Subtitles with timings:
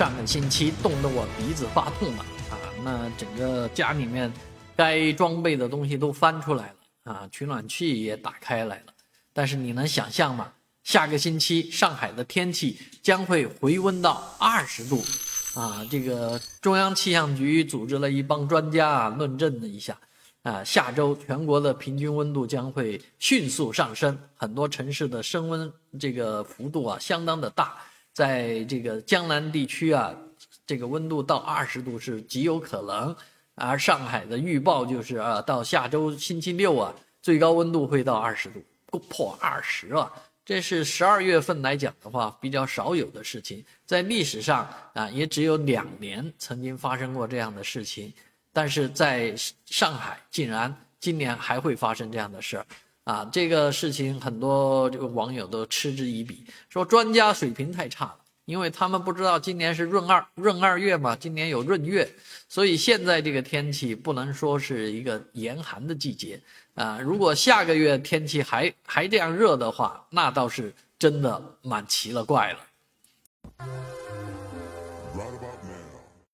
[0.00, 2.56] 上个星期冻得我鼻子发痛了啊！
[2.82, 4.32] 那整个家里面
[4.74, 8.94] 该装备的东西都翻出来了啊，取暖器也打开来了。
[9.34, 10.54] 但是你能想象吗？
[10.84, 15.04] 下个星期上海的天气将会回温到二十度
[15.54, 15.86] 啊！
[15.90, 19.98] 这个中央气象局组织了一帮专家啊，论证了一下
[20.44, 25.70] 啊，下周全国的平均温度将会迅速上升，很多城市的升温
[26.00, 27.76] 这个幅度啊，相当的大。
[28.20, 30.14] 在这个江南地区啊，
[30.66, 33.16] 这个温度到二十度是极有可能，
[33.54, 40.12] 而上海的预报就是啊，到下周星期六啊，最高温度会到二十度，破二十啊，
[40.44, 48.12] 这是十二月份来讲的话比较少有的事情，在历史上啊也只有两年曾经发生过这样的事情，
[48.52, 49.34] 但是在
[49.64, 52.66] 上海竟然今年还会发生这样的事儿。
[53.10, 62.08] 啊，这个事情很多这个网友都嗤之以鼻，说专家水平太差了，因为他们不知道今年是闰二闰二月嘛，今年有闰月，
[62.48, 66.40] 所以现在这个天气不能说是一个严寒的季节
[66.76, 67.00] 啊。
[67.00, 72.60] 如果下个月天气还还这样热的话，那倒是真的蛮奇了怪了。